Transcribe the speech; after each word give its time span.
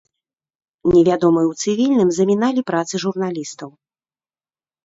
Невядомыя 0.95 1.45
ў 1.51 1.59
цывільным 1.65 2.09
заміналі 2.21 2.61
працы 2.73 2.93
журналістаў. 3.05 3.69